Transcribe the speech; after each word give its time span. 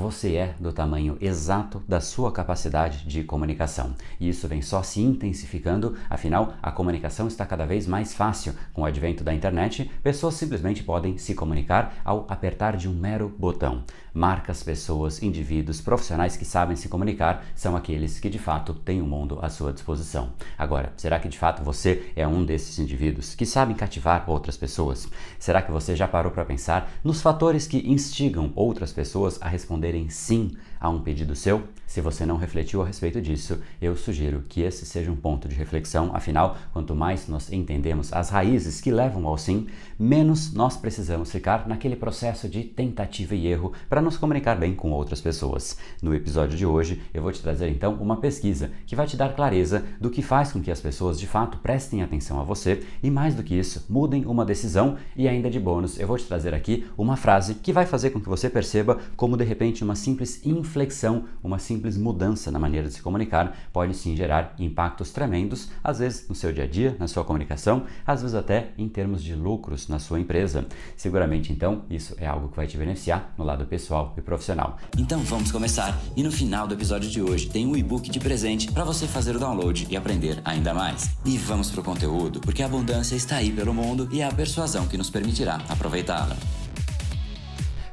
você 0.00 0.34
é 0.36 0.54
do 0.58 0.72
tamanho 0.72 1.18
exato 1.20 1.82
da 1.86 2.00
sua 2.00 2.32
capacidade 2.32 3.06
de 3.06 3.22
comunicação. 3.22 3.94
E 4.18 4.30
isso 4.30 4.48
vem 4.48 4.62
só 4.62 4.82
se 4.82 5.02
intensificando, 5.02 5.94
afinal, 6.08 6.54
a 6.62 6.72
comunicação 6.72 7.28
está 7.28 7.44
cada 7.44 7.66
vez 7.66 7.86
mais 7.86 8.14
fácil. 8.14 8.54
Com 8.72 8.82
o 8.82 8.84
advento 8.86 9.22
da 9.22 9.34
internet, 9.34 9.90
pessoas 10.02 10.34
simplesmente 10.34 10.82
podem 10.82 11.18
se 11.18 11.34
comunicar 11.34 12.00
ao 12.02 12.24
apertar 12.30 12.78
de 12.78 12.88
um 12.88 12.94
mero 12.94 13.28
botão. 13.38 13.84
Marcas, 14.12 14.62
pessoas, 14.62 15.22
indivíduos, 15.22 15.80
profissionais 15.80 16.36
que 16.36 16.44
sabem 16.44 16.76
se 16.76 16.88
comunicar 16.88 17.44
são 17.54 17.76
aqueles 17.76 18.18
que 18.18 18.28
de 18.28 18.38
fato 18.38 18.74
têm 18.74 19.00
o 19.00 19.06
mundo 19.06 19.38
à 19.42 19.48
sua 19.48 19.72
disposição. 19.72 20.32
Agora, 20.58 20.92
será 20.96 21.18
que 21.18 21.28
de 21.28 21.38
fato 21.38 21.62
você 21.62 22.12
é 22.16 22.26
um 22.26 22.44
desses 22.44 22.78
indivíduos 22.78 23.34
que 23.34 23.46
sabem 23.46 23.76
cativar 23.76 24.24
outras 24.28 24.56
pessoas? 24.56 25.08
Será 25.38 25.62
que 25.62 25.70
você 25.70 25.94
já 25.94 26.08
parou 26.08 26.32
para 26.32 26.44
pensar 26.44 26.90
nos 27.04 27.22
fatores 27.22 27.66
que 27.66 27.88
instigam 27.90 28.52
outras 28.54 28.92
pessoas 28.92 29.40
a 29.40 29.48
responderem 29.48 30.08
sim 30.08 30.52
a 30.80 30.88
um 30.88 31.00
pedido 31.00 31.36
seu? 31.36 31.62
Se 31.90 32.00
você 32.00 32.24
não 32.24 32.36
refletiu 32.36 32.80
a 32.80 32.86
respeito 32.86 33.20
disso, 33.20 33.58
eu 33.82 33.96
sugiro 33.96 34.44
que 34.48 34.62
esse 34.62 34.86
seja 34.86 35.10
um 35.10 35.16
ponto 35.16 35.48
de 35.48 35.56
reflexão, 35.56 36.12
afinal, 36.14 36.56
quanto 36.72 36.94
mais 36.94 37.26
nós 37.26 37.52
entendemos 37.52 38.12
as 38.12 38.30
raízes 38.30 38.80
que 38.80 38.92
levam 38.92 39.26
ao 39.26 39.36
sim, 39.36 39.66
menos 39.98 40.54
nós 40.54 40.76
precisamos 40.76 41.32
ficar 41.32 41.66
naquele 41.66 41.96
processo 41.96 42.48
de 42.48 42.62
tentativa 42.62 43.34
e 43.34 43.48
erro 43.48 43.72
para 43.88 44.00
nos 44.00 44.16
comunicar 44.16 44.54
bem 44.54 44.72
com 44.72 44.92
outras 44.92 45.20
pessoas. 45.20 45.76
No 46.00 46.14
episódio 46.14 46.56
de 46.56 46.64
hoje, 46.64 47.02
eu 47.12 47.22
vou 47.22 47.32
te 47.32 47.42
trazer 47.42 47.68
então 47.68 47.94
uma 47.94 48.18
pesquisa 48.18 48.70
que 48.86 48.94
vai 48.94 49.08
te 49.08 49.16
dar 49.16 49.34
clareza 49.34 49.84
do 50.00 50.10
que 50.10 50.22
faz 50.22 50.52
com 50.52 50.62
que 50.62 50.70
as 50.70 50.80
pessoas 50.80 51.18
de 51.18 51.26
fato 51.26 51.58
prestem 51.58 52.04
atenção 52.04 52.38
a 52.38 52.44
você 52.44 52.84
e, 53.02 53.10
mais 53.10 53.34
do 53.34 53.42
que 53.42 53.58
isso, 53.58 53.84
mudem 53.90 54.24
uma 54.26 54.44
decisão 54.44 54.96
e 55.16 55.26
ainda 55.26 55.50
de 55.50 55.58
bônus, 55.58 55.98
eu 55.98 56.06
vou 56.06 56.16
te 56.16 56.24
trazer 56.24 56.54
aqui 56.54 56.86
uma 56.96 57.16
frase 57.16 57.54
que 57.54 57.72
vai 57.72 57.84
fazer 57.84 58.10
com 58.10 58.20
que 58.20 58.28
você 58.28 58.48
perceba 58.48 58.98
como 59.16 59.36
de 59.36 59.42
repente 59.42 59.82
uma 59.82 59.96
simples 59.96 60.40
inflexão, 60.70 61.24
uma 61.42 61.58
simples 61.58 61.96
mudança 61.96 62.50
na 62.50 62.58
maneira 62.58 62.86
de 62.86 62.94
se 62.94 63.02
comunicar 63.02 63.56
pode 63.72 63.94
sim 63.94 64.14
gerar 64.14 64.54
impactos 64.58 65.10
tremendos, 65.10 65.68
às 65.82 65.98
vezes 65.98 66.28
no 66.28 66.34
seu 66.34 66.52
dia 66.52 66.64
a 66.64 66.66
dia, 66.66 66.96
na 66.98 67.08
sua 67.08 67.24
comunicação, 67.24 67.84
às 68.06 68.22
vezes 68.22 68.36
até 68.36 68.70
em 68.78 68.88
termos 68.88 69.22
de 69.22 69.34
lucros 69.34 69.88
na 69.88 69.98
sua 69.98 70.20
empresa. 70.20 70.66
Seguramente, 70.96 71.52
então, 71.52 71.82
isso 71.90 72.14
é 72.18 72.26
algo 72.26 72.48
que 72.48 72.56
vai 72.56 72.66
te 72.66 72.78
beneficiar 72.78 73.34
no 73.36 73.44
lado 73.44 73.66
pessoal 73.66 74.14
e 74.16 74.22
profissional. 74.22 74.78
Então 74.96 75.18
vamos 75.20 75.50
começar. 75.50 75.98
E 76.16 76.22
no 76.22 76.30
final 76.30 76.68
do 76.68 76.74
episódio 76.74 77.10
de 77.10 77.20
hoje 77.20 77.48
tem 77.48 77.66
um 77.66 77.76
e-book 77.76 78.08
de 78.08 78.20
presente 78.20 78.70
para 78.70 78.84
você 78.84 79.06
fazer 79.08 79.34
o 79.34 79.38
download 79.40 79.88
e 79.90 79.96
aprender 79.96 80.40
ainda 80.44 80.72
mais. 80.72 81.10
E 81.24 81.36
vamos 81.36 81.70
pro 81.70 81.82
conteúdo, 81.82 82.40
porque 82.40 82.62
a 82.62 82.66
abundância 82.66 83.16
está 83.16 83.36
aí 83.36 83.50
pelo 83.50 83.74
mundo 83.74 84.08
e 84.12 84.20
é 84.20 84.24
a 84.24 84.32
persuasão 84.32 84.86
que 84.86 84.96
nos 84.96 85.10
permitirá 85.10 85.60
aproveitá-la. 85.68 86.36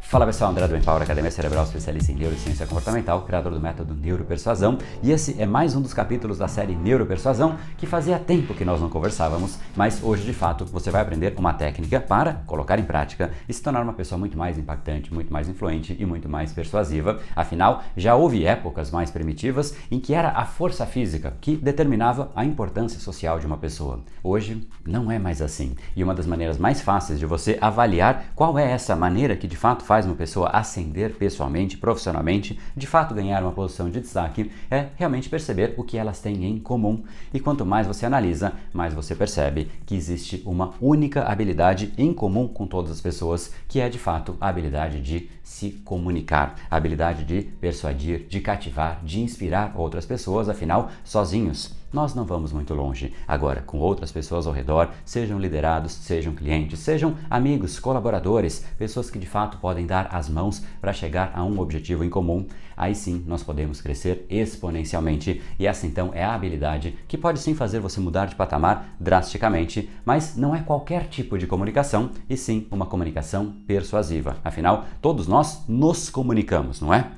Fala 0.09 0.25
pessoal, 0.25 0.51
André 0.51 0.65
do 0.69 0.77
Empower 0.77 1.01
Academia 1.01 1.29
Cerebral, 1.29 1.65
especialista 1.65 2.13
em 2.13 2.15
neurociência 2.15 2.65
comportamental, 2.65 3.23
criador 3.23 3.51
do 3.51 3.59
método 3.59 3.93
Neuropersuasão, 3.93 4.77
e 5.03 5.11
esse 5.11 5.35
é 5.37 5.45
mais 5.45 5.75
um 5.75 5.81
dos 5.81 5.93
capítulos 5.93 6.37
da 6.37 6.47
série 6.47 6.77
Neuropersuasão 6.77 7.57
que 7.77 7.85
fazia 7.85 8.17
tempo 8.17 8.53
que 8.53 8.63
nós 8.63 8.79
não 8.79 8.87
conversávamos, 8.87 9.59
mas 9.75 10.01
hoje 10.01 10.23
de 10.23 10.31
fato 10.31 10.63
você 10.63 10.89
vai 10.89 11.01
aprender 11.01 11.33
uma 11.37 11.51
técnica 11.53 11.99
para 11.99 12.35
colocar 12.45 12.79
em 12.79 12.85
prática 12.85 13.33
e 13.49 13.53
se 13.53 13.61
tornar 13.61 13.81
uma 13.81 13.91
pessoa 13.91 14.17
muito 14.17 14.37
mais 14.37 14.57
impactante, 14.57 15.13
muito 15.13 15.31
mais 15.31 15.49
influente 15.49 15.93
e 15.99 16.05
muito 16.05 16.29
mais 16.29 16.53
persuasiva. 16.53 17.19
Afinal, 17.35 17.83
já 17.97 18.15
houve 18.15 18.45
épocas 18.45 18.89
mais 18.89 19.11
primitivas 19.11 19.75
em 19.91 19.99
que 19.99 20.13
era 20.13 20.29
a 20.29 20.45
força 20.45 20.85
física 20.85 21.33
que 21.41 21.57
determinava 21.57 22.31
a 22.33 22.45
importância 22.45 22.97
social 22.97 23.41
de 23.41 23.45
uma 23.45 23.57
pessoa. 23.57 23.99
Hoje 24.23 24.65
não 24.85 25.11
é 25.11 25.19
mais 25.19 25.41
assim, 25.41 25.75
e 25.97 26.01
uma 26.01 26.15
das 26.15 26.25
maneiras 26.25 26.57
mais 26.57 26.79
fáceis 26.79 27.19
de 27.19 27.25
você 27.25 27.57
avaliar 27.59 28.27
qual 28.35 28.57
é 28.57 28.71
essa 28.71 28.95
maneira 28.95 29.35
que 29.35 29.47
de 29.47 29.57
fato 29.57 29.83
faz 29.83 29.96
faz 29.97 30.05
uma 30.05 30.13
pessoa 30.13 30.49
ascender 30.49 31.15
pessoalmente, 31.15 31.75
profissionalmente, 31.75 32.59
de 32.75 32.85
fato 32.85 33.15
ganhar 33.15 33.41
uma 33.41 33.51
posição 33.51 33.89
de 33.89 33.99
destaque, 33.99 34.51
é 34.69 34.89
realmente 34.95 35.27
perceber 35.27 35.73
o 35.75 35.83
que 35.83 35.97
elas 35.97 36.19
têm 36.19 36.45
em 36.45 36.59
comum. 36.59 37.03
E 37.33 37.39
quanto 37.39 37.65
mais 37.65 37.87
você 37.87 38.05
analisa, 38.05 38.53
mais 38.71 38.93
você 38.93 39.15
percebe 39.15 39.71
que 39.87 39.95
existe 39.95 40.43
uma 40.45 40.75
única 40.79 41.23
habilidade 41.23 41.91
em 41.97 42.13
comum 42.13 42.47
com 42.47 42.67
todas 42.67 42.91
as 42.91 43.01
pessoas, 43.01 43.51
que 43.67 43.79
é 43.79 43.89
de 43.89 43.97
fato 43.97 44.37
a 44.39 44.49
habilidade 44.49 45.01
de 45.01 45.31
se 45.47 45.71
comunicar, 45.85 46.55
a 46.69 46.75
habilidade 46.75 47.23
de 47.23 47.41
persuadir, 47.41 48.27
de 48.27 48.41
cativar, 48.41 48.99
de 49.01 49.21
inspirar 49.21 49.73
outras 49.77 50.05
pessoas, 50.05 50.49
afinal, 50.49 50.91
sozinhos 51.05 51.77
nós 51.91 52.13
não 52.13 52.25
vamos 52.25 52.51
muito 52.51 52.73
longe. 52.73 53.13
Agora, 53.27 53.61
com 53.61 53.79
outras 53.79 54.11
pessoas 54.11 54.45
ao 54.45 54.53
redor, 54.53 54.89
sejam 55.05 55.39
liderados, 55.39 55.93
sejam 55.93 56.33
clientes, 56.33 56.79
sejam 56.79 57.15
amigos, 57.29 57.79
colaboradores, 57.79 58.65
pessoas 58.77 59.09
que 59.09 59.17
de 59.17 59.25
fato 59.25 59.57
podem 59.57 59.85
dar 59.85 60.09
as 60.11 60.27
mãos 60.27 60.61
para 60.81 60.91
chegar 60.91 61.31
a 61.33 61.43
um 61.43 61.59
objetivo 61.59 62.03
em 62.03 62.09
comum, 62.09 62.45
aí 62.75 62.93
sim 62.93 63.23
nós 63.25 63.41
podemos 63.41 63.79
crescer 63.79 64.25
exponencialmente. 64.29 65.41
E 65.57 65.65
essa 65.65 65.87
então 65.87 66.11
é 66.13 66.23
a 66.23 66.33
habilidade 66.33 66.97
que 67.07 67.17
pode 67.17 67.39
sim 67.39 67.55
fazer 67.55 67.79
você 67.79 67.99
mudar 68.01 68.25
de 68.25 68.35
patamar 68.35 68.89
drasticamente, 68.99 69.89
mas 70.03 70.35
não 70.35 70.53
é 70.53 70.59
qualquer 70.59 71.07
tipo 71.07 71.37
de 71.37 71.47
comunicação, 71.47 72.11
e 72.29 72.35
sim 72.35 72.67
uma 72.69 72.85
comunicação 72.85 73.53
persuasiva. 73.65 74.37
Afinal, 74.43 74.85
todos 75.01 75.25
nós 75.27 75.36
nos 75.67 76.09
comunicamos, 76.09 76.81
não 76.81 76.93
é? 76.93 77.11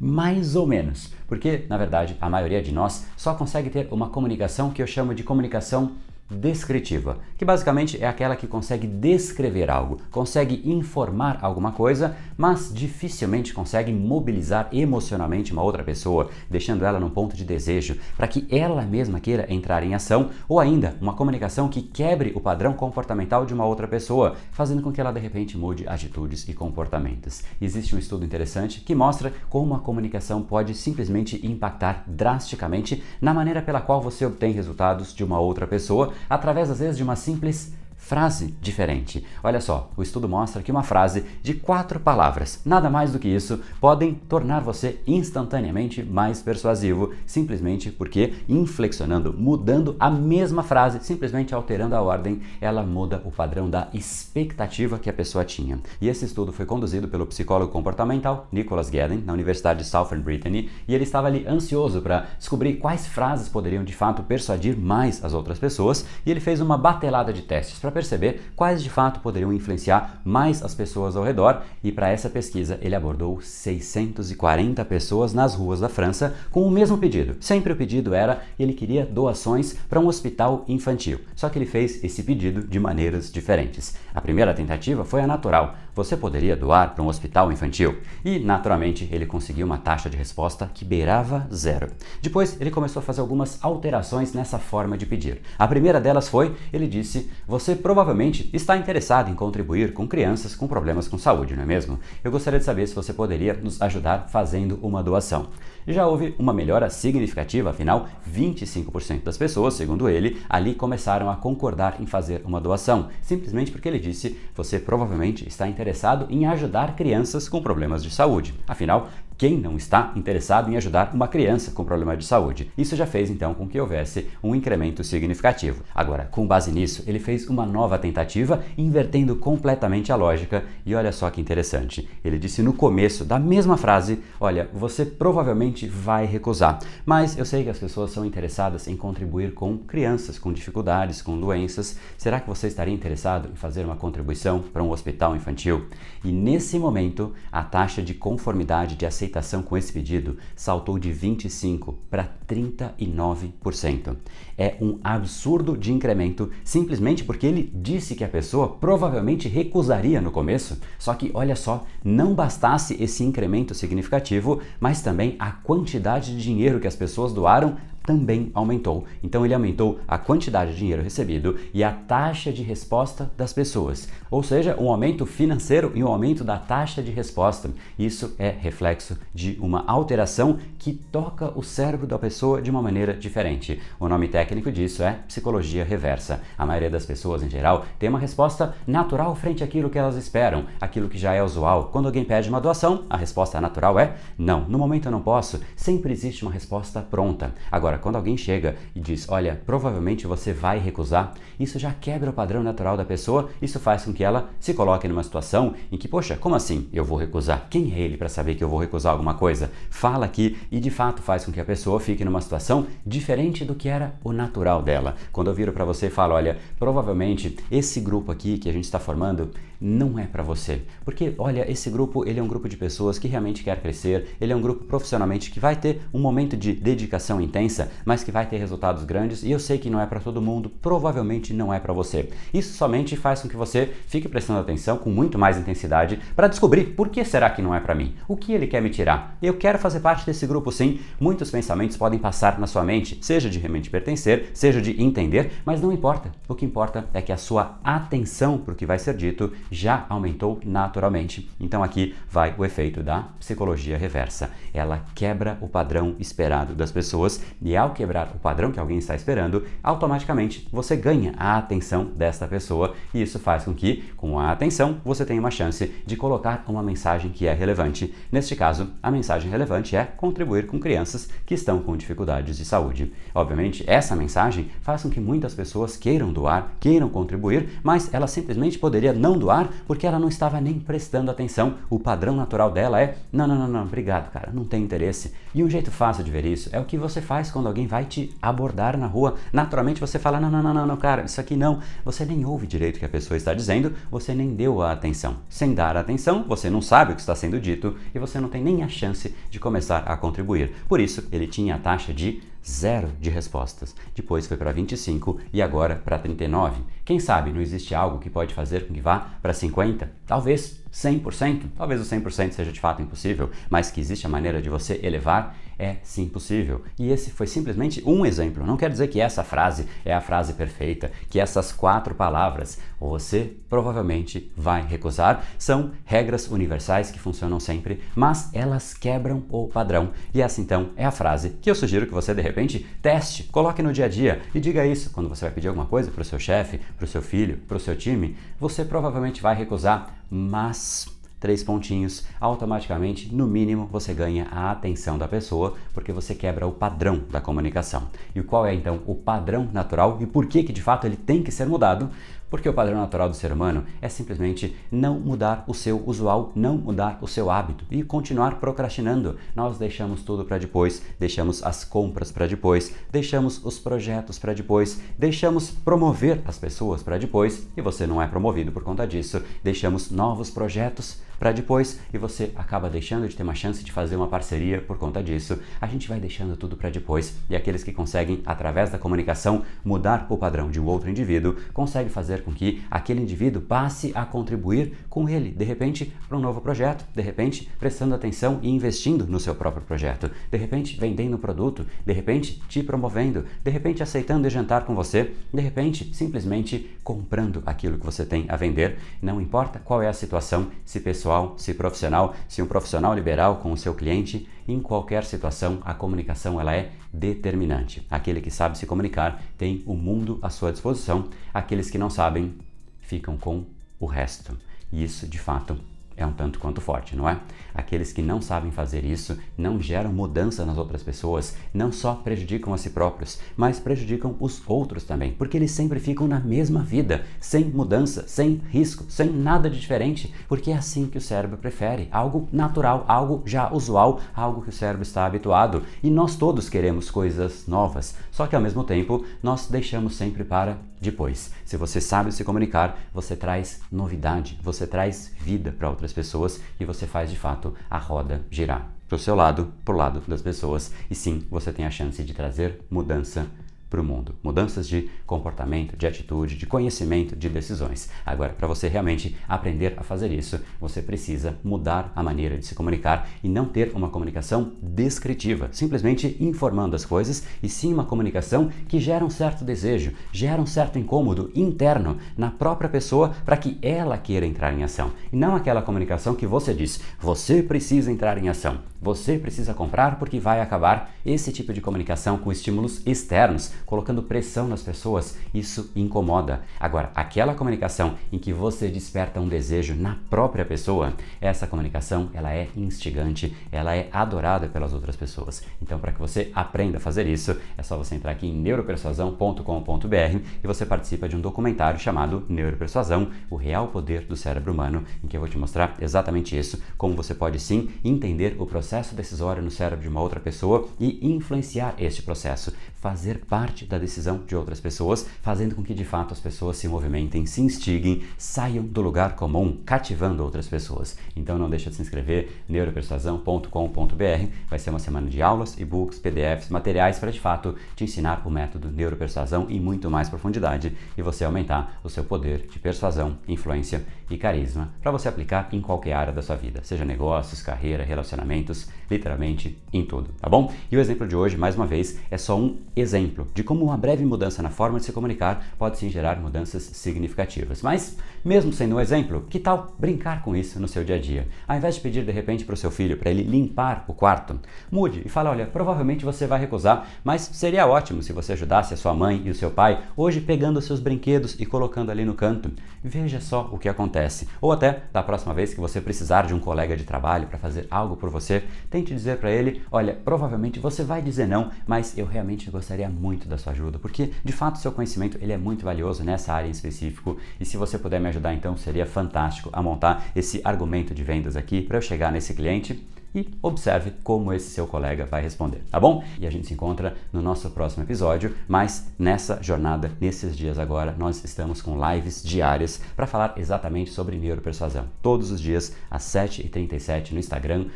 Mais 0.00 0.56
ou 0.56 0.66
menos, 0.66 1.12
porque 1.26 1.64
na 1.68 1.76
verdade 1.76 2.16
a 2.20 2.28
maioria 2.28 2.62
de 2.62 2.72
nós 2.72 3.06
só 3.16 3.34
consegue 3.34 3.70
ter 3.70 3.88
uma 3.90 4.08
comunicação 4.08 4.70
que 4.70 4.82
eu 4.82 4.86
chamo 4.86 5.14
de 5.14 5.22
comunicação 5.22 5.92
descritiva, 6.30 7.18
que 7.36 7.44
basicamente 7.44 8.02
é 8.02 8.06
aquela 8.06 8.34
que 8.34 8.46
consegue 8.46 8.86
descrever 8.86 9.70
algo, 9.70 9.98
consegue 10.10 10.62
informar 10.64 11.38
alguma 11.42 11.72
coisa, 11.72 12.16
mas 12.36 12.72
dificilmente 12.72 13.52
consegue 13.52 13.92
mobilizar 13.92 14.68
emocionalmente 14.72 15.52
uma 15.52 15.62
outra 15.62 15.84
pessoa, 15.84 16.30
deixando 16.48 16.84
ela 16.84 16.98
num 16.98 17.10
ponto 17.10 17.36
de 17.36 17.44
desejo 17.44 17.98
para 18.16 18.26
que 18.26 18.46
ela 18.50 18.82
mesma 18.82 19.20
queira 19.20 19.52
entrar 19.52 19.82
em 19.82 19.94
ação, 19.94 20.30
ou 20.48 20.58
ainda 20.58 20.96
uma 21.00 21.14
comunicação 21.14 21.68
que 21.68 21.82
quebre 21.82 22.32
o 22.34 22.40
padrão 22.40 22.72
comportamental 22.72 23.44
de 23.44 23.52
uma 23.52 23.66
outra 23.66 23.86
pessoa, 23.86 24.36
fazendo 24.50 24.82
com 24.82 24.90
que 24.90 25.00
ela 25.00 25.12
de 25.12 25.20
repente 25.20 25.58
mude 25.58 25.86
atitudes 25.86 26.48
e 26.48 26.54
comportamentos. 26.54 27.42
Existe 27.60 27.94
um 27.94 27.98
estudo 27.98 28.24
interessante 28.24 28.80
que 28.80 28.94
mostra 28.94 29.32
como 29.50 29.74
a 29.74 29.80
comunicação 29.80 30.42
pode 30.42 30.74
simplesmente 30.74 31.46
impactar 31.46 32.04
drasticamente 32.06 33.02
na 33.20 33.34
maneira 33.34 33.60
pela 33.60 33.80
qual 33.80 34.00
você 34.00 34.24
obtém 34.24 34.52
resultados 34.52 35.14
de 35.14 35.22
uma 35.22 35.38
outra 35.38 35.66
pessoa 35.66 36.13
através 36.28 36.70
às 36.70 36.78
vezes 36.78 36.96
de 36.96 37.02
uma 37.02 37.16
simples 37.16 37.72
frase 38.04 38.54
diferente. 38.60 39.24
Olha 39.42 39.62
só, 39.62 39.90
o 39.96 40.02
estudo 40.02 40.28
mostra 40.28 40.62
que 40.62 40.70
uma 40.70 40.82
frase 40.82 41.24
de 41.42 41.54
quatro 41.54 41.98
palavras, 41.98 42.60
nada 42.64 42.90
mais 42.90 43.12
do 43.12 43.18
que 43.18 43.28
isso, 43.28 43.60
podem 43.80 44.12
tornar 44.14 44.60
você 44.60 45.00
instantaneamente 45.06 46.02
mais 46.02 46.42
persuasivo, 46.42 47.14
simplesmente 47.24 47.90
porque 47.90 48.34
inflexionando, 48.46 49.32
mudando 49.32 49.96
a 49.98 50.10
mesma 50.10 50.62
frase, 50.62 50.98
simplesmente 51.02 51.54
alterando 51.54 51.96
a 51.96 52.02
ordem, 52.02 52.42
ela 52.60 52.82
muda 52.82 53.22
o 53.24 53.32
padrão 53.32 53.70
da 53.70 53.88
expectativa 53.94 54.98
que 54.98 55.08
a 55.08 55.12
pessoa 55.12 55.44
tinha. 55.44 55.80
E 55.98 56.08
esse 56.08 56.26
estudo 56.26 56.52
foi 56.52 56.66
conduzido 56.66 57.08
pelo 57.08 57.26
psicólogo 57.26 57.72
comportamental 57.72 58.48
Nicholas 58.52 58.90
Gadden, 58.90 59.22
na 59.24 59.32
Universidade 59.32 59.82
de 59.82 59.88
Southern 59.88 60.22
Brittany, 60.22 60.68
e 60.86 60.94
ele 60.94 61.04
estava 61.04 61.28
ali 61.28 61.46
ansioso 61.48 62.02
para 62.02 62.26
descobrir 62.38 62.74
quais 62.74 63.06
frases 63.06 63.48
poderiam 63.48 63.82
de 63.82 63.94
fato 63.94 64.22
persuadir 64.22 64.76
mais 64.76 65.24
as 65.24 65.32
outras 65.32 65.58
pessoas, 65.58 66.04
e 66.26 66.30
ele 66.30 66.40
fez 66.40 66.60
uma 66.60 66.76
batelada 66.76 67.32
de 67.32 67.40
testes 67.40 67.78
para 67.78 67.93
perceber 67.94 68.52
quais 68.54 68.82
de 68.82 68.90
fato 68.90 69.20
poderiam 69.20 69.52
influenciar 69.52 70.20
mais 70.22 70.62
as 70.62 70.74
pessoas 70.74 71.16
ao 71.16 71.24
redor, 71.24 71.62
e 71.82 71.90
para 71.90 72.10
essa 72.10 72.28
pesquisa 72.28 72.78
ele 72.82 72.94
abordou 72.94 73.40
640 73.40 74.84
pessoas 74.84 75.32
nas 75.32 75.54
ruas 75.54 75.80
da 75.80 75.88
França 75.88 76.34
com 76.50 76.66
o 76.66 76.70
mesmo 76.70 76.98
pedido. 76.98 77.36
Sempre 77.40 77.72
o 77.72 77.76
pedido 77.76 78.12
era 78.12 78.42
ele 78.58 78.74
queria 78.74 79.06
doações 79.06 79.74
para 79.88 80.00
um 80.00 80.08
hospital 80.08 80.64
infantil. 80.68 81.20
Só 81.34 81.48
que 81.48 81.58
ele 81.58 81.66
fez 81.66 82.02
esse 82.04 82.22
pedido 82.22 82.66
de 82.66 82.78
maneiras 82.78 83.32
diferentes. 83.32 83.94
A 84.14 84.20
primeira 84.20 84.52
tentativa 84.52 85.04
foi 85.04 85.22
a 85.22 85.26
natural. 85.26 85.74
Você 85.94 86.16
poderia 86.16 86.56
doar 86.56 86.92
para 86.92 87.04
um 87.04 87.06
hospital 87.06 87.52
infantil? 87.52 87.98
E 88.24 88.40
naturalmente 88.40 89.08
ele 89.12 89.26
conseguiu 89.26 89.64
uma 89.64 89.78
taxa 89.78 90.10
de 90.10 90.16
resposta 90.16 90.68
que 90.74 90.84
beirava 90.84 91.46
zero. 91.54 91.92
Depois 92.20 92.60
ele 92.60 92.72
começou 92.72 92.98
a 92.98 93.02
fazer 93.02 93.20
algumas 93.20 93.62
alterações 93.62 94.32
nessa 94.32 94.58
forma 94.58 94.98
de 94.98 95.06
pedir. 95.06 95.40
A 95.56 95.68
primeira 95.68 96.00
delas 96.00 96.28
foi, 96.28 96.52
ele 96.72 96.88
disse: 96.88 97.30
"Você 97.46 97.76
provavelmente 97.76 98.50
está 98.52 98.76
interessado 98.76 99.30
em 99.30 99.36
contribuir 99.36 99.92
com 99.92 100.08
crianças 100.08 100.56
com 100.56 100.66
problemas 100.66 101.06
com 101.06 101.16
saúde, 101.16 101.54
não 101.54 101.62
é 101.62 101.66
mesmo? 101.66 102.00
Eu 102.24 102.32
gostaria 102.32 102.58
de 102.58 102.64
saber 102.64 102.88
se 102.88 102.94
você 102.94 103.12
poderia 103.12 103.54
nos 103.54 103.80
ajudar 103.80 104.26
fazendo 104.28 104.80
uma 104.82 105.00
doação. 105.00 105.50
Já 105.86 106.08
houve 106.08 106.34
uma 106.38 106.52
melhora 106.52 106.90
significativa, 106.90 107.70
afinal, 107.70 108.08
25% 108.28 109.22
das 109.22 109.36
pessoas, 109.36 109.74
segundo 109.74 110.08
ele, 110.08 110.42
ali 110.48 110.74
começaram 110.74 111.30
a 111.30 111.36
concordar 111.36 112.00
em 112.00 112.06
fazer 112.06 112.42
uma 112.44 112.60
doação, 112.60 113.10
simplesmente 113.22 113.70
porque 113.70 113.86
ele 113.86 114.00
disse: 114.00 114.36
você 114.56 114.80
provavelmente 114.80 115.46
está 115.46 115.68
interessado 115.68 115.83
em 116.30 116.46
ajudar 116.46 116.96
crianças 116.96 117.48
com 117.48 117.62
problemas 117.62 118.02
de 118.02 118.10
saúde. 118.10 118.54
Afinal, 118.66 119.08
Quem 119.36 119.58
não 119.58 119.76
está 119.76 120.12
interessado 120.14 120.70
em 120.70 120.76
ajudar 120.76 121.10
uma 121.12 121.26
criança 121.26 121.72
com 121.72 121.84
problema 121.84 122.16
de 122.16 122.24
saúde? 122.24 122.70
Isso 122.78 122.94
já 122.94 123.04
fez 123.04 123.28
então 123.28 123.52
com 123.52 123.66
que 123.66 123.80
houvesse 123.80 124.28
um 124.40 124.54
incremento 124.54 125.02
significativo. 125.02 125.82
Agora, 125.92 126.28
com 126.30 126.46
base 126.46 126.70
nisso, 126.70 127.02
ele 127.04 127.18
fez 127.18 127.48
uma 127.48 127.66
nova 127.66 127.98
tentativa, 127.98 128.62
invertendo 128.78 129.34
completamente 129.34 130.12
a 130.12 130.16
lógica, 130.16 130.62
e 130.86 130.94
olha 130.94 131.10
só 131.10 131.28
que 131.30 131.40
interessante. 131.40 132.08
Ele 132.24 132.38
disse 132.38 132.62
no 132.62 132.72
começo 132.72 133.24
da 133.24 133.36
mesma 133.36 133.76
frase: 133.76 134.20
Olha, 134.38 134.70
você 134.72 135.04
provavelmente 135.04 135.88
vai 135.88 136.26
recusar, 136.26 136.78
mas 137.04 137.36
eu 137.36 137.44
sei 137.44 137.64
que 137.64 137.70
as 137.70 137.78
pessoas 137.78 138.12
são 138.12 138.24
interessadas 138.24 138.86
em 138.86 138.96
contribuir 138.96 139.52
com 139.52 139.76
crianças 139.78 140.38
com 140.38 140.52
dificuldades, 140.52 141.20
com 141.20 141.36
doenças. 141.40 141.98
Será 142.16 142.38
que 142.38 142.48
você 142.48 142.68
estaria 142.68 142.94
interessado 142.94 143.48
em 143.52 143.56
fazer 143.56 143.84
uma 143.84 143.96
contribuição 143.96 144.60
para 144.60 144.82
um 144.82 144.92
hospital 144.92 145.34
infantil? 145.34 145.88
E 146.24 146.30
nesse 146.30 146.78
momento, 146.78 147.32
a 147.50 147.64
taxa 147.64 148.00
de 148.00 148.14
conformidade 148.14 148.94
de 148.94 149.04
aceitação 149.04 149.23
com 149.64 149.76
esse 149.76 149.92
pedido 149.92 150.36
saltou 150.54 150.98
de 150.98 151.12
25 151.12 151.98
para 152.10 152.28
39%. 152.48 154.16
É 154.56 154.76
um 154.80 154.98
absurdo 155.02 155.76
de 155.76 155.92
incremento 155.92 156.50
simplesmente 156.62 157.24
porque 157.24 157.46
ele 157.46 157.70
disse 157.74 158.14
que 158.14 158.24
a 158.24 158.28
pessoa 158.28 158.68
provavelmente 158.68 159.48
recusaria 159.48 160.20
no 160.20 160.30
começo. 160.30 160.78
Só 160.98 161.14
que 161.14 161.30
olha 161.34 161.56
só, 161.56 161.86
não 162.02 162.34
bastasse 162.34 162.96
esse 163.02 163.24
incremento 163.24 163.74
significativo, 163.74 164.60
mas 164.78 165.00
também 165.00 165.36
a 165.38 165.50
quantidade 165.50 166.36
de 166.36 166.42
dinheiro 166.42 166.80
que 166.80 166.88
as 166.88 166.96
pessoas 166.96 167.32
doaram 167.32 167.76
também 168.04 168.50
aumentou. 168.54 169.04
Então 169.22 169.44
ele 169.44 169.54
aumentou 169.54 169.98
a 170.06 170.18
quantidade 170.18 170.72
de 170.72 170.78
dinheiro 170.78 171.02
recebido 171.02 171.56
e 171.72 171.82
a 171.82 171.90
taxa 171.90 172.52
de 172.52 172.62
resposta 172.62 173.30
das 173.36 173.52
pessoas. 173.52 174.08
Ou 174.30 174.42
seja, 174.42 174.76
um 174.78 174.90
aumento 174.90 175.26
financeiro 175.26 175.90
e 175.94 176.04
um 176.04 176.08
aumento 176.08 176.44
da 176.44 176.58
taxa 176.58 177.02
de 177.02 177.10
resposta. 177.10 177.70
Isso 177.98 178.34
é 178.38 178.50
reflexo 178.50 179.18
de 179.32 179.58
uma 179.60 179.84
alteração 179.86 180.58
que 180.78 180.92
toca 180.92 181.52
o 181.58 181.62
cérebro 181.62 182.06
da 182.06 182.18
pessoa 182.18 182.60
de 182.60 182.70
uma 182.70 182.82
maneira 182.82 183.14
diferente. 183.14 183.80
O 183.98 184.08
nome 184.08 184.28
técnico 184.28 184.70
disso 184.70 185.02
é 185.02 185.12
psicologia 185.26 185.84
reversa. 185.84 186.42
A 186.58 186.66
maioria 186.66 186.90
das 186.90 187.06
pessoas 187.06 187.42
em 187.42 187.48
geral 187.48 187.86
tem 187.98 188.08
uma 188.08 188.18
resposta 188.18 188.74
natural 188.86 189.34
frente 189.34 189.64
àquilo 189.64 189.88
que 189.88 189.98
elas 189.98 190.16
esperam, 190.16 190.66
aquilo 190.80 191.08
que 191.08 191.18
já 191.18 191.32
é 191.32 191.42
usual. 191.42 191.88
Quando 191.90 192.06
alguém 192.06 192.24
pede 192.24 192.48
uma 192.48 192.60
doação, 192.60 193.04
a 193.08 193.16
resposta 193.16 193.60
natural 193.60 193.98
é 193.98 194.16
não. 194.36 194.68
No 194.68 194.78
momento 194.78 195.06
eu 195.06 195.12
não 195.12 195.22
posso. 195.22 195.60
Sempre 195.74 196.12
existe 196.12 196.42
uma 196.42 196.52
resposta 196.52 197.00
pronta. 197.00 197.54
Agora 197.70 197.93
Agora, 197.94 197.98
quando 197.98 198.16
alguém 198.16 198.36
chega 198.36 198.76
e 198.94 199.00
diz, 199.00 199.26
olha, 199.28 199.60
provavelmente 199.66 200.26
você 200.26 200.52
vai 200.52 200.78
recusar, 200.78 201.34
isso 201.60 201.78
já 201.78 201.92
quebra 201.92 202.30
o 202.30 202.32
padrão 202.32 202.62
natural 202.62 202.96
da 202.96 203.04
pessoa, 203.04 203.50
isso 203.62 203.78
faz 203.78 204.04
com 204.04 204.12
que 204.12 204.24
ela 204.24 204.50
se 204.58 204.74
coloque 204.74 205.06
numa 205.06 205.22
situação 205.22 205.74
em 205.92 205.96
que, 205.96 206.08
poxa, 206.08 206.36
como 206.36 206.54
assim 206.54 206.88
eu 206.92 207.04
vou 207.04 207.16
recusar? 207.18 207.68
Quem 207.70 207.92
é 207.94 208.00
ele 208.00 208.16
para 208.16 208.28
saber 208.28 208.54
que 208.56 208.64
eu 208.64 208.68
vou 208.68 208.80
recusar 208.80 209.12
alguma 209.12 209.34
coisa? 209.34 209.70
Fala 209.90 210.26
aqui 210.26 210.56
e 210.70 210.80
de 210.80 210.90
fato 210.90 211.22
faz 211.22 211.44
com 211.44 211.52
que 211.52 211.60
a 211.60 211.64
pessoa 211.64 212.00
fique 212.00 212.24
numa 212.24 212.40
situação 212.40 212.86
diferente 213.06 213.64
do 213.64 213.74
que 213.74 213.88
era 213.88 214.14
o 214.24 214.32
natural 214.32 214.82
dela. 214.82 215.14
Quando 215.30 215.48
eu 215.48 215.54
viro 215.54 215.72
para 215.72 215.84
você 215.84 216.06
e 216.06 216.10
falo, 216.10 216.34
olha, 216.34 216.58
provavelmente 216.78 217.56
esse 217.70 218.00
grupo 218.00 218.32
aqui 218.32 218.58
que 218.58 218.68
a 218.68 218.72
gente 218.72 218.84
está 218.84 218.98
formando 218.98 219.50
não 219.80 220.18
é 220.18 220.26
para 220.26 220.42
você. 220.42 220.82
Porque, 221.04 221.34
olha, 221.36 221.70
esse 221.70 221.90
grupo, 221.90 222.26
ele 222.26 222.40
é 222.40 222.42
um 222.42 222.48
grupo 222.48 222.68
de 222.68 222.76
pessoas 222.76 223.18
que 223.18 223.28
realmente 223.28 223.62
quer 223.62 223.80
crescer, 223.80 224.34
ele 224.40 224.52
é 224.52 224.56
um 224.56 224.60
grupo 224.60 224.84
profissionalmente 224.84 225.50
que 225.50 225.60
vai 225.60 225.76
ter 225.76 226.00
um 226.12 226.18
momento 226.18 226.56
de 226.56 226.72
dedicação 226.72 227.38
intensa, 227.38 227.83
mas 228.04 228.22
que 228.22 228.32
vai 228.32 228.46
ter 228.46 228.56
resultados 228.56 229.04
grandes, 229.04 229.42
e 229.42 229.50
eu 229.50 229.58
sei 229.58 229.78
que 229.78 229.90
não 229.90 230.00
é 230.00 230.06
para 230.06 230.20
todo 230.20 230.42
mundo, 230.42 230.68
provavelmente 230.68 231.52
não 231.52 231.72
é 231.72 231.80
para 231.80 231.92
você. 231.92 232.28
Isso 232.52 232.76
somente 232.76 233.16
faz 233.16 233.42
com 233.42 233.48
que 233.48 233.56
você 233.56 233.92
fique 234.06 234.28
prestando 234.28 234.60
atenção 234.60 234.98
com 234.98 235.10
muito 235.10 235.38
mais 235.38 235.56
intensidade 235.56 236.20
para 236.34 236.48
descobrir 236.48 236.94
por 236.94 237.08
que 237.08 237.24
será 237.24 237.50
que 237.50 237.62
não 237.62 237.74
é 237.74 237.80
para 237.80 237.94
mim? 237.94 238.14
O 238.28 238.36
que 238.36 238.52
ele 238.52 238.66
quer 238.66 238.82
me 238.82 238.90
tirar? 238.90 239.36
Eu 239.42 239.54
quero 239.54 239.78
fazer 239.78 240.00
parte 240.00 240.26
desse 240.26 240.46
grupo 240.46 240.70
sim. 240.72 241.00
Muitos 241.18 241.50
pensamentos 241.50 241.96
podem 241.96 242.18
passar 242.18 242.58
na 242.58 242.66
sua 242.66 242.82
mente, 242.82 243.18
seja 243.20 243.48
de 243.48 243.58
realmente 243.58 243.90
pertencer, 243.90 244.50
seja 244.54 244.80
de 244.80 245.02
entender, 245.02 245.52
mas 245.64 245.80
não 245.80 245.92
importa. 245.92 246.30
O 246.48 246.54
que 246.54 246.64
importa 246.64 247.08
é 247.12 247.20
que 247.20 247.32
a 247.32 247.36
sua 247.36 247.78
atenção 247.82 248.58
para 248.58 248.72
o 248.72 248.76
que 248.76 248.86
vai 248.86 248.98
ser 248.98 249.16
dito 249.16 249.52
já 249.70 250.06
aumentou 250.08 250.60
naturalmente. 250.64 251.50
Então 251.60 251.82
aqui 251.82 252.14
vai 252.28 252.54
o 252.56 252.64
efeito 252.64 253.02
da 253.02 253.22
psicologia 253.38 253.96
reversa. 253.96 254.50
Ela 254.72 255.04
quebra 255.14 255.58
o 255.60 255.68
padrão 255.68 256.16
esperado 256.18 256.74
das 256.74 256.92
pessoas 256.92 257.40
e 257.74 257.76
ao 257.76 257.90
quebrar 257.90 258.30
o 258.36 258.38
padrão 258.38 258.70
que 258.70 258.78
alguém 258.78 258.98
está 258.98 259.16
esperando, 259.16 259.64
automaticamente 259.82 260.68
você 260.70 260.94
ganha 260.94 261.34
a 261.36 261.58
atenção 261.58 262.04
desta 262.04 262.46
pessoa 262.46 262.94
e 263.12 263.20
isso 263.20 263.40
faz 263.40 263.64
com 263.64 263.74
que, 263.74 264.04
com 264.16 264.38
a 264.38 264.52
atenção, 264.52 264.98
você 265.04 265.24
tenha 265.24 265.40
uma 265.40 265.50
chance 265.50 265.92
de 266.06 266.16
colocar 266.16 266.62
uma 266.68 266.84
mensagem 266.84 267.32
que 267.32 267.48
é 267.48 267.52
relevante. 267.52 268.14
Neste 268.30 268.54
caso, 268.54 268.90
a 269.02 269.10
mensagem 269.10 269.50
relevante 269.50 269.96
é 269.96 270.04
contribuir 270.04 270.68
com 270.68 270.78
crianças 270.78 271.28
que 271.44 271.54
estão 271.54 271.80
com 271.80 271.96
dificuldades 271.96 272.56
de 272.56 272.64
saúde. 272.64 273.12
Obviamente, 273.34 273.82
essa 273.88 274.14
mensagem 274.14 274.70
faz 274.80 275.02
com 275.02 275.10
que 275.10 275.18
muitas 275.18 275.52
pessoas 275.52 275.96
queiram 275.96 276.32
doar, 276.32 276.74
queiram 276.78 277.08
contribuir, 277.08 277.80
mas 277.82 278.14
ela 278.14 278.28
simplesmente 278.28 278.78
poderia 278.78 279.12
não 279.12 279.36
doar 279.36 279.68
porque 279.84 280.06
ela 280.06 280.20
não 280.20 280.28
estava 280.28 280.60
nem 280.60 280.78
prestando 280.78 281.28
atenção. 281.28 281.74
O 281.90 281.98
padrão 281.98 282.36
natural 282.36 282.70
dela 282.70 283.00
é: 283.00 283.16
não, 283.32 283.48
não, 283.48 283.58
não, 283.58 283.68
não, 283.68 283.82
obrigado, 283.82 284.30
cara, 284.30 284.52
não 284.52 284.64
tem 284.64 284.80
interesse. 284.80 285.34
E 285.52 285.64
um 285.64 285.68
jeito 285.68 285.90
fácil 285.90 286.22
de 286.22 286.30
ver 286.30 286.44
isso 286.44 286.70
é 286.72 286.78
o 286.78 286.84
que 286.84 286.96
você 286.96 287.20
faz 287.20 287.50
quando 287.50 287.63
alguém 287.66 287.86
vai 287.86 288.04
te 288.04 288.34
abordar 288.40 288.96
na 288.96 289.06
rua. 289.06 289.34
Naturalmente 289.52 290.00
você 290.00 290.18
fala: 290.18 290.40
não, 290.40 290.50
não, 290.50 290.62
não, 290.62 290.86
não, 290.86 290.96
cara, 290.96 291.24
isso 291.24 291.40
aqui 291.40 291.56
não. 291.56 291.80
Você 292.04 292.24
nem 292.24 292.44
ouve 292.44 292.66
direito 292.66 292.96
o 292.96 292.98
que 292.98 293.04
a 293.04 293.08
pessoa 293.08 293.36
está 293.36 293.54
dizendo, 293.54 293.92
você 294.10 294.34
nem 294.34 294.54
deu 294.54 294.82
a 294.82 294.92
atenção. 294.92 295.36
Sem 295.48 295.74
dar 295.74 295.96
atenção, 295.96 296.44
você 296.46 296.70
não 296.70 296.80
sabe 296.80 297.12
o 297.12 297.14
que 297.14 297.20
está 297.20 297.34
sendo 297.34 297.60
dito 297.60 297.96
e 298.14 298.18
você 298.18 298.40
não 298.40 298.48
tem 298.48 298.62
nem 298.62 298.82
a 298.82 298.88
chance 298.88 299.34
de 299.50 299.58
começar 299.58 299.98
a 299.98 300.16
contribuir. 300.16 300.74
Por 300.88 301.00
isso, 301.00 301.26
ele 301.30 301.46
tinha 301.46 301.74
a 301.76 301.78
taxa 301.78 302.12
de 302.12 302.42
zero 302.66 303.10
de 303.20 303.28
respostas. 303.28 303.94
Depois 304.14 304.46
foi 304.46 304.56
para 304.56 304.72
25 304.72 305.38
e 305.52 305.60
agora 305.60 305.96
para 305.96 306.18
39. 306.18 306.82
Quem 307.04 307.20
sabe 307.20 307.52
não 307.52 307.60
existe 307.60 307.94
algo 307.94 308.18
que 308.18 308.30
pode 308.30 308.54
fazer 308.54 308.86
com 308.86 308.94
que 308.94 309.00
vá 309.00 309.28
para 309.42 309.52
50? 309.52 310.10
Talvez 310.26 310.82
100%. 310.92 311.64
Talvez 311.76 312.00
o 312.00 312.04
100% 312.04 312.52
seja 312.52 312.72
de 312.72 312.80
fato 312.80 313.02
impossível, 313.02 313.50
mas 313.68 313.90
que 313.90 314.00
existe 314.00 314.26
a 314.26 314.30
maneira 314.30 314.62
de 314.62 314.70
você 314.70 315.00
elevar 315.02 315.56
é 315.78 315.96
sim 316.02 316.28
possível. 316.28 316.82
E 316.98 317.10
esse 317.10 317.30
foi 317.30 317.46
simplesmente 317.46 318.02
um 318.06 318.24
exemplo. 318.24 318.66
Não 318.66 318.76
quer 318.76 318.90
dizer 318.90 319.08
que 319.08 319.20
essa 319.20 319.44
frase 319.44 319.86
é 320.04 320.14
a 320.14 320.20
frase 320.20 320.54
perfeita, 320.54 321.10
que 321.28 321.40
essas 321.40 321.72
quatro 321.72 322.14
palavras 322.14 322.78
você 323.00 323.52
provavelmente 323.68 324.52
vai 324.56 324.86
recusar 324.86 325.44
são 325.58 325.92
regras 326.04 326.48
universais 326.48 327.10
que 327.10 327.18
funcionam 327.18 327.60
sempre, 327.60 328.00
mas 328.14 328.50
elas 328.52 328.94
quebram 328.94 329.44
o 329.50 329.68
padrão. 329.68 330.10
E 330.32 330.40
essa 330.40 330.60
então 330.60 330.90
é 330.96 331.04
a 331.04 331.10
frase 331.10 331.50
que 331.60 331.70
eu 331.70 331.74
sugiro 331.74 332.06
que 332.06 332.14
você 332.14 332.34
de 332.34 332.42
repente 332.42 332.86
teste, 333.02 333.44
coloque 333.44 333.82
no 333.82 333.92
dia 333.92 334.06
a 334.06 334.08
dia 334.08 334.42
e 334.54 334.60
diga 334.60 334.86
isso 334.86 335.10
quando 335.10 335.28
você 335.28 335.44
vai 335.44 335.54
pedir 335.54 335.68
alguma 335.68 335.86
coisa 335.86 336.10
para 336.10 336.22
o 336.22 336.24
seu 336.24 336.38
chefe, 336.38 336.80
para 336.96 337.04
o 337.04 337.08
seu 337.08 337.22
filho, 337.22 337.58
para 337.68 337.76
o 337.76 337.80
seu 337.80 337.96
time. 337.96 338.36
Você 338.58 338.84
provavelmente 338.84 339.42
vai 339.42 339.54
recusar, 339.54 340.16
mas 340.30 341.06
três 341.44 341.62
pontinhos, 341.62 342.24
automaticamente, 342.40 343.34
no 343.34 343.46
mínimo, 343.46 343.86
você 343.92 344.14
ganha 344.14 344.48
a 344.50 344.70
atenção 344.70 345.18
da 345.18 345.28
pessoa, 345.28 345.74
porque 345.92 346.10
você 346.10 346.34
quebra 346.34 346.66
o 346.66 346.72
padrão 346.72 347.20
da 347.30 347.38
comunicação. 347.38 348.04
E 348.34 348.42
qual 348.42 348.64
é 348.64 348.72
então 348.72 349.02
o 349.04 349.14
padrão 349.14 349.68
natural 349.70 350.16
e 350.22 350.26
por 350.26 350.46
que 350.46 350.62
que 350.62 350.72
de 350.72 350.80
fato 350.80 351.06
ele 351.06 351.16
tem 351.16 351.42
que 351.42 351.52
ser 351.52 351.66
mudado? 351.66 352.08
Porque 352.48 352.68
o 352.68 352.72
padrão 352.72 352.98
natural 352.98 353.28
do 353.28 353.34
ser 353.34 353.50
humano 353.52 353.84
é 354.00 354.08
simplesmente 354.08 354.76
não 354.90 355.18
mudar 355.18 355.64
o 355.66 355.74
seu 355.74 356.02
usual, 356.06 356.52
não 356.54 356.78
mudar 356.78 357.18
o 357.20 357.26
seu 357.26 357.50
hábito 357.50 357.84
e 357.90 358.02
continuar 358.02 358.60
procrastinando. 358.60 359.36
Nós 359.56 359.76
deixamos 359.76 360.22
tudo 360.22 360.44
para 360.44 360.56
depois, 360.56 361.02
deixamos 361.18 361.64
as 361.64 361.84
compras 361.84 362.30
para 362.30 362.46
depois, 362.46 362.94
deixamos 363.10 363.62
os 363.64 363.78
projetos 363.78 364.38
para 364.38 364.54
depois, 364.54 365.00
deixamos 365.18 365.70
promover 365.70 366.42
as 366.46 366.56
pessoas 366.56 367.02
para 367.02 367.18
depois 367.18 367.68
e 367.76 367.82
você 367.82 368.06
não 368.06 368.22
é 368.22 368.26
promovido 368.28 368.70
por 368.70 368.84
conta 368.84 369.04
disso. 369.04 369.42
Deixamos 369.62 370.10
novos 370.10 370.48
projetos 370.48 371.20
para 371.44 371.52
depois 371.52 372.00
e 372.10 372.16
você 372.16 372.52
acaba 372.56 372.88
deixando 372.88 373.28
de 373.28 373.36
ter 373.36 373.42
uma 373.42 373.54
chance 373.54 373.84
de 373.84 373.92
fazer 373.92 374.16
uma 374.16 374.28
parceria 374.28 374.80
por 374.80 374.96
conta 374.96 375.22
disso. 375.22 375.58
A 375.78 375.86
gente 375.86 376.08
vai 376.08 376.18
deixando 376.18 376.56
tudo 376.56 376.74
para 376.74 376.88
depois 376.88 377.34
e 377.50 377.54
aqueles 377.54 377.84
que 377.84 377.92
conseguem, 377.92 378.40
através 378.46 378.88
da 378.88 378.96
comunicação, 378.96 379.62
mudar 379.84 380.26
o 380.30 380.38
padrão 380.38 380.70
de 380.70 380.80
um 380.80 380.86
outro 380.86 381.10
indivíduo, 381.10 381.56
conseguem 381.74 382.08
fazer 382.08 382.42
com 382.44 382.50
que 382.50 382.82
aquele 382.90 383.20
indivíduo 383.20 383.60
passe 383.60 384.10
a 384.14 384.24
contribuir 384.24 384.94
com 385.10 385.28
ele, 385.28 385.50
de 385.50 385.66
repente, 385.66 386.10
para 386.26 386.38
um 386.38 386.40
novo 386.40 386.62
projeto, 386.62 387.04
de 387.14 387.20
repente, 387.20 387.70
prestando 387.78 388.14
atenção 388.14 388.58
e 388.62 388.70
investindo 388.70 389.26
no 389.26 389.38
seu 389.38 389.54
próprio 389.54 389.84
projeto, 389.84 390.30
de 390.50 390.56
repente, 390.56 390.98
vendendo 390.98 391.34
o 391.34 391.38
produto, 391.38 391.84
de 392.06 392.12
repente, 392.14 392.62
te 392.70 392.82
promovendo, 392.82 393.44
de 393.62 393.70
repente, 393.70 394.02
aceitando 394.02 394.48
jantar 394.48 394.86
com 394.86 394.94
você, 394.94 395.32
de 395.52 395.60
repente, 395.60 396.08
simplesmente 396.14 396.96
comprando 397.04 397.62
aquilo 397.66 397.98
que 397.98 398.06
você 398.06 398.24
tem 398.24 398.46
a 398.48 398.56
vender. 398.56 398.96
Não 399.20 399.42
importa 399.42 399.78
qual 399.78 400.00
é 400.00 400.08
a 400.08 400.12
situação, 400.14 400.68
se 400.86 401.00
pessoal, 401.00 401.33
se 401.56 401.74
profissional, 401.74 402.34
se 402.48 402.62
um 402.62 402.66
profissional 402.66 403.14
liberal 403.14 403.56
com 403.56 403.72
o 403.72 403.76
seu 403.76 403.94
cliente, 403.94 404.48
em 404.66 404.80
qualquer 404.80 405.24
situação, 405.24 405.80
a 405.84 405.92
comunicação 405.94 406.60
ela 406.60 406.74
é 406.74 406.92
determinante. 407.12 408.06
Aquele 408.10 408.40
que 408.40 408.50
sabe 408.50 408.78
se 408.78 408.86
comunicar 408.86 409.42
tem 409.58 409.82
o 409.86 409.94
mundo 409.94 410.38
à 410.42 410.50
sua 410.50 410.72
disposição, 410.72 411.28
aqueles 411.52 411.90
que 411.90 411.98
não 411.98 412.10
sabem 412.10 412.54
ficam 413.00 413.36
com 413.36 413.64
o 414.00 414.06
resto. 414.06 414.56
E 414.92 415.04
isso, 415.04 415.26
de 415.26 415.38
fato, 415.38 415.78
é 416.16 416.26
um 416.26 416.32
tanto 416.32 416.58
quanto 416.58 416.80
forte, 416.80 417.16
não 417.16 417.28
é? 417.28 417.40
Aqueles 417.74 418.12
que 418.12 418.22
não 418.22 418.40
sabem 418.40 418.70
fazer 418.70 419.04
isso 419.04 419.38
não 419.56 419.80
geram 419.80 420.12
mudança 420.12 420.64
nas 420.64 420.78
outras 420.78 421.02
pessoas, 421.02 421.56
não 421.72 421.90
só 421.90 422.14
prejudicam 422.14 422.72
a 422.72 422.78
si 422.78 422.90
próprios, 422.90 423.40
mas 423.56 423.80
prejudicam 423.80 424.36
os 424.38 424.62
outros 424.66 425.04
também, 425.04 425.32
porque 425.32 425.56
eles 425.56 425.70
sempre 425.70 425.98
ficam 425.98 426.26
na 426.26 426.38
mesma 426.40 426.82
vida, 426.82 427.24
sem 427.40 427.64
mudança, 427.64 428.24
sem 428.26 428.60
risco, 428.70 429.04
sem 429.08 429.30
nada 429.30 429.68
de 429.68 429.78
diferente, 429.78 430.32
porque 430.48 430.70
é 430.70 430.76
assim 430.76 431.06
que 431.06 431.18
o 431.18 431.20
cérebro 431.20 431.56
prefere, 431.56 432.08
algo 432.10 432.48
natural, 432.52 433.04
algo 433.08 433.42
já 433.44 433.72
usual, 433.72 434.20
algo 434.34 434.62
que 434.62 434.70
o 434.70 434.72
cérebro 434.72 435.02
está 435.02 435.26
habituado. 435.26 435.82
E 436.02 436.10
nós 436.10 436.36
todos 436.36 436.68
queremos 436.68 437.10
coisas 437.10 437.66
novas, 437.66 438.16
só 438.30 438.46
que 438.46 438.56
ao 438.56 438.62
mesmo 438.62 438.84
tempo 438.84 439.24
nós 439.42 439.66
deixamos 439.66 440.14
sempre 440.14 440.44
para 440.44 440.78
depois. 441.04 441.52
Se 441.64 441.76
você 441.76 442.00
sabe 442.00 442.32
se 442.32 442.44
comunicar, 442.44 442.98
você 443.12 443.36
traz 443.36 443.80
novidade, 443.90 444.58
você 444.62 444.86
traz 444.86 445.32
vida 445.40 445.72
para 445.72 445.90
outras 445.90 446.12
pessoas 446.12 446.60
e 446.80 446.84
você 446.84 447.06
faz 447.06 447.30
de 447.30 447.36
fato 447.36 447.74
a 447.88 447.98
roda 447.98 448.44
girar 448.50 448.90
para 449.08 449.16
o 449.16 449.18
seu 449.18 449.34
lado, 449.34 449.72
para 449.84 449.94
o 449.94 449.98
lado 449.98 450.22
das 450.26 450.42
pessoas. 450.42 450.92
E 451.10 451.14
sim, 451.14 451.46
você 451.50 451.72
tem 451.72 451.84
a 451.84 451.90
chance 451.90 452.22
de 452.22 452.34
trazer 452.34 452.80
mudança 452.90 453.46
para 453.88 454.00
o 454.00 454.04
mundo. 454.04 454.34
Mudanças 454.42 454.88
de 454.88 455.08
comportamento, 455.26 455.96
de 455.96 456.06
atitude, 456.06 456.56
de 456.56 456.66
conhecimento, 456.66 457.36
de 457.36 457.48
decisões. 457.48 458.08
Agora, 458.24 458.52
para 458.52 458.66
você 458.66 458.88
realmente 458.88 459.36
aprender 459.48 459.94
a 459.96 460.02
fazer 460.02 460.32
isso, 460.32 460.60
você 460.80 461.00
precisa 461.00 461.56
mudar 461.62 462.12
a 462.16 462.22
maneira 462.22 462.58
de 462.58 462.66
se 462.66 462.74
comunicar 462.74 463.28
e 463.42 463.48
não 463.48 463.66
ter 463.66 463.92
uma 463.94 464.08
comunicação 464.08 464.72
descritiva, 464.82 465.68
simplesmente 465.72 466.36
informando 466.40 466.96
as 466.96 467.04
coisas, 467.04 467.46
e 467.62 467.68
sim 467.68 467.92
uma 467.92 468.04
comunicação 468.04 468.70
que 468.88 468.98
gera 468.98 469.24
um 469.24 469.30
certo 469.30 469.64
desejo, 469.64 470.12
gera 470.32 470.60
um 470.60 470.66
certo 470.66 470.98
incômodo 470.98 471.50
interno 471.54 472.18
na 472.36 472.50
própria 472.50 472.88
pessoa 472.88 473.34
para 473.44 473.56
que 473.56 473.78
ela 473.80 474.18
queira 474.18 474.46
entrar 474.46 474.72
em 474.72 474.82
ação. 474.82 475.12
E 475.32 475.36
não 475.36 475.54
aquela 475.54 475.82
comunicação 475.82 476.34
que 476.34 476.46
você 476.46 476.74
diz, 476.74 477.00
você 477.18 477.62
precisa 477.62 478.10
entrar 478.10 478.38
em 478.38 478.48
ação. 478.48 478.78
Você 479.04 479.36
precisa 479.38 479.74
comprar 479.74 480.18
porque 480.18 480.40
vai 480.40 480.62
acabar 480.62 481.10
esse 481.26 481.52
tipo 481.52 481.74
de 481.74 481.82
comunicação 481.82 482.38
com 482.38 482.50
estímulos 482.50 483.06
externos, 483.06 483.70
colocando 483.84 484.22
pressão 484.22 484.66
nas 484.66 484.80
pessoas. 484.80 485.36
Isso 485.52 485.92
incomoda. 485.94 486.62
Agora, 486.80 487.10
aquela 487.14 487.52
comunicação 487.52 488.14
em 488.32 488.38
que 488.38 488.50
você 488.50 488.88
desperta 488.88 489.38
um 489.42 489.46
desejo 489.46 489.94
na 489.94 490.16
própria 490.30 490.64
pessoa, 490.64 491.12
essa 491.38 491.66
comunicação 491.66 492.30
ela 492.32 492.50
é 492.54 492.68
instigante, 492.74 493.54
ela 493.70 493.94
é 493.94 494.08
adorada 494.10 494.68
pelas 494.68 494.94
outras 494.94 495.16
pessoas. 495.16 495.62
Então, 495.82 495.98
para 495.98 496.12
que 496.12 496.18
você 496.18 496.50
aprenda 496.54 496.96
a 496.96 497.00
fazer 497.00 497.26
isso, 497.26 497.54
é 497.76 497.82
só 497.82 497.98
você 497.98 498.14
entrar 498.14 498.30
aqui 498.32 498.46
em 498.46 498.56
neuropersuasão.com.br 498.56 500.38
e 500.62 500.66
você 500.66 500.86
participa 500.86 501.28
de 501.28 501.36
um 501.36 501.42
documentário 501.42 502.00
chamado 502.00 502.46
Neuropersuasão: 502.48 503.28
O 503.50 503.56
Real 503.56 503.88
Poder 503.88 504.22
do 504.22 504.34
Cérebro 504.34 504.72
Humano, 504.72 505.04
em 505.22 505.26
que 505.26 505.36
eu 505.36 505.42
vou 505.42 505.50
te 505.50 505.58
mostrar 505.58 505.94
exatamente 506.00 506.58
isso, 506.58 506.82
como 506.96 507.14
você 507.14 507.34
pode 507.34 507.60
sim 507.60 507.90
entender 508.02 508.56
o 508.58 508.64
processo 508.64 508.93
processo 508.94 509.16
decisório 509.16 509.60
no 509.60 509.72
cérebro 509.72 510.02
de 510.02 510.08
uma 510.08 510.20
outra 510.20 510.38
pessoa 510.38 510.88
e 511.00 511.26
influenciar 511.26 511.96
este 511.98 512.22
processo, 512.22 512.72
fazer 513.04 513.40
parte 513.40 513.84
da 513.84 513.98
decisão 513.98 514.38
de 514.46 514.56
outras 514.56 514.80
pessoas, 514.80 515.26
fazendo 515.42 515.74
com 515.74 515.82
que 515.82 515.92
de 515.92 516.06
fato 516.06 516.32
as 516.32 516.40
pessoas 516.40 516.78
se 516.78 516.88
movimentem, 516.88 517.44
se 517.44 517.60
instiguem, 517.60 518.22
saiam 518.38 518.82
do 518.82 519.02
lugar 519.02 519.36
comum, 519.36 519.76
cativando 519.84 520.42
outras 520.42 520.66
pessoas. 520.66 521.18
Então 521.36 521.58
não 521.58 521.68
deixa 521.68 521.90
de 521.90 521.96
se 521.96 522.00
inscrever 522.00 522.62
neuropersuasão.com.br. 522.66 524.46
Vai 524.70 524.78
ser 524.78 524.88
uma 524.88 524.98
semana 524.98 525.28
de 525.28 525.42
aulas, 525.42 525.78
e-books, 525.78 526.18
PDFs, 526.18 526.70
materiais 526.70 527.18
para 527.18 527.30
de 527.30 527.38
fato 527.38 527.74
te 527.94 528.04
ensinar 528.04 528.40
o 528.46 528.50
método 528.50 528.90
neuropersuasão 528.90 529.66
em 529.68 529.78
muito 529.78 530.10
mais 530.10 530.30
profundidade 530.30 530.96
e 531.14 531.20
você 531.20 531.44
aumentar 531.44 532.00
o 532.02 532.08
seu 532.08 532.24
poder 532.24 532.66
de 532.66 532.78
persuasão, 532.78 533.36
influência 533.46 534.02
e 534.30 534.38
carisma 534.38 534.94
para 535.02 535.10
você 535.10 535.28
aplicar 535.28 535.68
em 535.72 535.80
qualquer 535.82 536.14
área 536.14 536.32
da 536.32 536.40
sua 536.40 536.56
vida, 536.56 536.80
seja 536.82 537.04
negócios, 537.04 537.60
carreira, 537.60 538.02
relacionamentos, 538.02 538.88
literalmente 539.10 539.78
em 539.92 540.06
tudo, 540.06 540.30
tá 540.40 540.48
bom? 540.48 540.72
E 540.90 540.96
o 540.96 541.00
exemplo 541.00 541.28
de 541.28 541.36
hoje, 541.36 541.58
mais 541.58 541.76
uma 541.76 541.86
vez, 541.86 542.18
é 542.30 542.38
só 542.38 542.58
um 542.58 542.78
exemplo 542.96 543.46
de 543.54 543.62
como 543.64 543.84
uma 543.84 543.96
breve 543.96 544.24
mudança 544.24 544.62
na 544.62 544.70
forma 544.70 544.98
de 544.98 545.04
se 545.04 545.12
comunicar 545.12 545.64
pode 545.78 545.98
sim 545.98 546.08
gerar 546.08 546.40
mudanças 546.40 546.82
significativas. 546.82 547.82
Mas, 547.82 548.16
mesmo 548.44 548.72
sendo 548.72 548.96
um 548.96 549.00
exemplo, 549.00 549.46
que 549.48 549.58
tal 549.58 549.94
brincar 549.98 550.42
com 550.42 550.54
isso 550.54 550.80
no 550.80 550.88
seu 550.88 551.04
dia 551.04 551.16
a 551.16 551.20
dia? 551.20 551.48
Ao 551.66 551.76
invés 551.76 551.96
de 551.96 552.00
pedir 552.00 552.24
de 552.24 552.30
repente 552.30 552.64
para 552.64 552.74
o 552.74 552.76
seu 552.76 552.90
filho 552.90 553.16
para 553.16 553.30
ele 553.30 553.42
limpar 553.42 554.04
o 554.06 554.14
quarto, 554.14 554.58
mude 554.90 555.22
e 555.24 555.28
fale: 555.28 555.48
olha, 555.48 555.66
provavelmente 555.66 556.24
você 556.24 556.46
vai 556.46 556.60
recusar, 556.60 557.08
mas 557.24 557.42
seria 557.52 557.86
ótimo 557.86 558.22
se 558.22 558.32
você 558.32 558.52
ajudasse 558.52 558.94
a 558.94 558.96
sua 558.96 559.14
mãe 559.14 559.42
e 559.44 559.50
o 559.50 559.54
seu 559.54 559.70
pai 559.70 560.02
hoje 560.16 560.40
pegando 560.40 560.80
seus 560.80 561.00
brinquedos 561.00 561.56
e 561.58 561.66
colocando 561.66 562.10
ali 562.10 562.24
no 562.24 562.34
canto. 562.34 562.70
Veja 563.02 563.40
só 563.40 563.68
o 563.72 563.78
que 563.78 563.88
acontece. 563.88 564.48
Ou 564.60 564.72
até, 564.72 565.02
da 565.12 565.22
próxima 565.22 565.52
vez 565.52 565.74
que 565.74 565.80
você 565.80 566.00
precisar 566.00 566.46
de 566.46 566.54
um 566.54 566.60
colega 566.60 566.96
de 566.96 567.04
trabalho 567.04 567.46
para 567.46 567.58
fazer 567.58 567.86
algo 567.90 568.16
por 568.16 568.30
você, 568.30 568.62
tente 568.88 569.12
dizer 569.12 569.38
para 569.38 569.50
ele: 569.50 569.82
olha, 569.90 570.14
provavelmente 570.14 570.78
você 570.78 571.02
vai 571.02 571.20
dizer 571.20 571.46
não, 571.46 571.70
mas 571.86 572.16
eu 572.16 572.24
realmente 572.26 572.70
gostaria 572.70 572.83
muito 573.08 573.48
da 573.48 573.56
sua 573.56 573.72
ajuda, 573.72 573.98
porque 573.98 574.30
de 574.44 574.52
fato 574.52 574.78
seu 574.78 574.92
conhecimento 574.92 575.38
ele 575.40 575.52
é 575.52 575.56
muito 575.56 575.84
valioso 575.84 576.22
nessa 576.22 576.52
área 576.52 576.68
em 576.68 576.70
específico. 576.70 577.38
E 577.58 577.64
se 577.64 577.76
você 577.76 577.98
puder 577.98 578.20
me 578.20 578.28
ajudar, 578.28 578.52
então 578.54 578.76
seria 578.76 579.06
fantástico 579.06 579.70
a 579.72 579.82
montar 579.82 580.26
esse 580.34 580.60
argumento 580.64 581.14
de 581.14 581.22
vendas 581.22 581.56
aqui 581.56 581.80
para 581.80 581.98
eu 581.98 582.02
chegar 582.02 582.32
nesse 582.32 582.54
cliente 582.54 583.06
e 583.34 583.48
observe 583.62 584.12
como 584.22 584.52
esse 584.52 584.70
seu 584.70 584.86
colega 584.86 585.26
vai 585.26 585.42
responder, 585.42 585.82
tá 585.90 585.98
bom? 585.98 586.22
E 586.38 586.46
a 586.46 586.50
gente 586.50 586.66
se 586.66 586.74
encontra 586.74 587.14
no 587.32 587.42
nosso 587.42 587.70
próximo 587.70 588.04
episódio, 588.04 588.54
mas 588.68 589.12
nessa 589.18 589.62
jornada, 589.62 590.12
nesses 590.20 590.56
dias 590.56 590.78
agora, 590.78 591.14
nós 591.18 591.42
estamos 591.44 591.82
com 591.82 591.98
lives 592.12 592.42
diárias 592.42 593.00
para 593.16 593.26
falar 593.26 593.54
exatamente 593.56 594.10
sobre 594.10 594.36
neuropersuasão. 594.36 595.06
Todos 595.20 595.50
os 595.50 595.60
dias, 595.60 595.94
às 596.10 596.22
7h37 596.22 597.32
no 597.32 597.38
Instagram, 597.38 597.86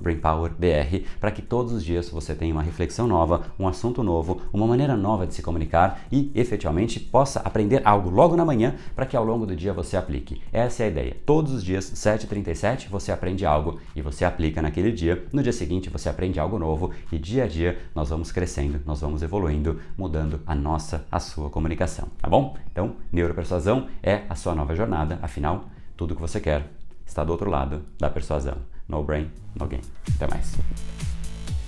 BrainPowerBR, 0.00 1.04
para 1.20 1.30
que 1.30 1.42
todos 1.42 1.72
os 1.72 1.84
dias 1.84 2.08
você 2.08 2.34
tenha 2.34 2.52
uma 2.52 2.62
reflexão 2.62 3.06
nova, 3.06 3.42
um 3.58 3.68
assunto 3.68 4.02
novo, 4.02 4.42
uma 4.52 4.66
maneira 4.66 4.96
nova 4.96 5.26
de 5.26 5.34
se 5.34 5.42
comunicar 5.42 6.00
e 6.10 6.30
efetivamente 6.34 6.98
possa 6.98 7.40
aprender 7.40 7.82
algo 7.84 8.10
logo 8.10 8.36
na 8.36 8.44
manhã 8.44 8.74
para 8.94 9.06
que 9.06 9.16
ao 9.16 9.24
longo 9.24 9.46
do 9.46 9.54
dia 9.54 9.72
você 9.72 9.96
aplique. 9.96 10.42
Essa 10.52 10.82
é 10.82 10.86
a 10.86 10.88
ideia. 10.88 11.16
Todos 11.24 11.52
os 11.52 11.62
dias, 11.62 11.90
7h37, 11.92 12.88
você 12.88 13.12
aprende 13.12 13.46
algo 13.46 13.78
e 13.94 14.02
você 14.02 14.24
aplica 14.24 14.63
naquele 14.64 14.90
dia, 14.90 15.24
no 15.32 15.42
dia 15.42 15.52
seguinte 15.52 15.88
você 15.88 16.08
aprende 16.08 16.40
algo 16.40 16.58
novo 16.58 16.90
e 17.12 17.18
dia 17.18 17.44
a 17.44 17.46
dia 17.46 17.78
nós 17.94 18.08
vamos 18.08 18.32
crescendo, 18.32 18.80
nós 18.84 19.00
vamos 19.00 19.22
evoluindo, 19.22 19.78
mudando 19.96 20.40
a 20.46 20.54
nossa, 20.54 21.06
a 21.10 21.20
sua 21.20 21.50
comunicação, 21.50 22.08
tá 22.20 22.28
bom? 22.28 22.56
Então, 22.72 22.96
neuropersuasão 23.12 23.88
é 24.02 24.22
a 24.28 24.34
sua 24.34 24.54
nova 24.54 24.74
jornada, 24.74 25.18
afinal, 25.22 25.66
tudo 25.96 26.14
que 26.14 26.20
você 26.20 26.40
quer 26.40 26.66
está 27.06 27.22
do 27.22 27.30
outro 27.30 27.50
lado 27.50 27.82
da 27.98 28.10
persuasão. 28.10 28.56
No 28.88 29.02
brain, 29.02 29.30
no 29.58 29.66
game. 29.66 29.82
Até 30.14 30.26
mais. 30.26 31.13